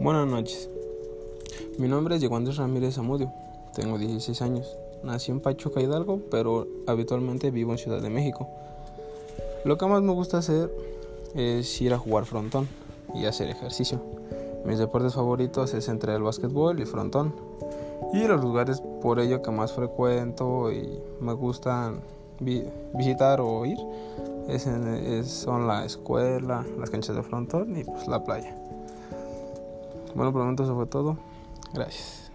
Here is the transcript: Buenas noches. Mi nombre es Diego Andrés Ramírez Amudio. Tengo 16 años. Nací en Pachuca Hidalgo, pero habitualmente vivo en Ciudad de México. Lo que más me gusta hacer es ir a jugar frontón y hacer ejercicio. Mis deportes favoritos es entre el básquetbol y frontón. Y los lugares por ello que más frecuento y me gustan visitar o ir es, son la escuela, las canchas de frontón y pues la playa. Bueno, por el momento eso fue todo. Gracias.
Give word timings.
Buenas 0.00 0.26
noches. 0.26 0.68
Mi 1.78 1.86
nombre 1.86 2.16
es 2.16 2.20
Diego 2.20 2.36
Andrés 2.36 2.56
Ramírez 2.56 2.98
Amudio. 2.98 3.32
Tengo 3.74 3.96
16 3.96 4.42
años. 4.42 4.76
Nací 5.04 5.30
en 5.30 5.40
Pachuca 5.40 5.80
Hidalgo, 5.80 6.20
pero 6.30 6.66
habitualmente 6.86 7.50
vivo 7.50 7.72
en 7.72 7.78
Ciudad 7.78 8.02
de 8.02 8.10
México. 8.10 8.48
Lo 9.64 9.78
que 9.78 9.86
más 9.86 10.02
me 10.02 10.12
gusta 10.12 10.38
hacer 10.38 10.70
es 11.34 11.80
ir 11.80 11.94
a 11.94 11.98
jugar 11.98 12.24
frontón 12.24 12.68
y 13.14 13.26
hacer 13.26 13.48
ejercicio. 13.48 14.00
Mis 14.64 14.78
deportes 14.78 15.14
favoritos 15.14 15.74
es 15.74 15.88
entre 15.88 16.14
el 16.14 16.22
básquetbol 16.22 16.80
y 16.80 16.86
frontón. 16.86 17.34
Y 18.12 18.26
los 18.26 18.40
lugares 18.40 18.82
por 19.00 19.20
ello 19.20 19.42
que 19.42 19.50
más 19.52 19.72
frecuento 19.72 20.72
y 20.72 21.00
me 21.20 21.32
gustan 21.34 22.00
visitar 22.40 23.40
o 23.40 23.64
ir 23.64 23.78
es, 24.48 24.64
son 25.28 25.66
la 25.66 25.84
escuela, 25.84 26.66
las 26.78 26.90
canchas 26.90 27.14
de 27.14 27.22
frontón 27.22 27.76
y 27.76 27.84
pues 27.84 28.08
la 28.08 28.24
playa. 28.24 28.56
Bueno, 30.14 30.32
por 30.32 30.40
el 30.40 30.44
momento 30.46 30.64
eso 30.64 30.74
fue 30.74 30.86
todo. 30.86 31.16
Gracias. 31.72 32.30